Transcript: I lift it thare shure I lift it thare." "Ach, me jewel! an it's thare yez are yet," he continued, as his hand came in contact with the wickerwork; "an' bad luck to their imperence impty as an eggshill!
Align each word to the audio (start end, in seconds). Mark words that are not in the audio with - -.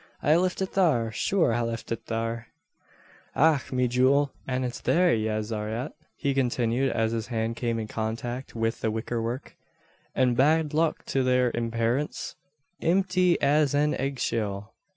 I 0.23 0.35
lift 0.35 0.63
it 0.63 0.73
thare 0.73 1.11
shure 1.11 1.53
I 1.53 1.61
lift 1.61 1.91
it 1.91 2.07
thare." 2.07 2.47
"Ach, 3.35 3.71
me 3.71 3.87
jewel! 3.87 4.31
an 4.47 4.63
it's 4.63 4.81
thare 4.81 5.13
yez 5.13 5.51
are 5.51 5.69
yet," 5.69 5.91
he 6.15 6.33
continued, 6.33 6.91
as 6.91 7.11
his 7.11 7.27
hand 7.27 7.55
came 7.55 7.77
in 7.77 7.87
contact 7.87 8.55
with 8.55 8.81
the 8.81 8.89
wickerwork; 8.89 9.55
"an' 10.15 10.33
bad 10.33 10.73
luck 10.73 11.05
to 11.05 11.21
their 11.21 11.51
imperence 11.53 12.35
impty 12.81 13.37
as 13.43 13.75
an 13.75 13.93
eggshill! 13.93 14.69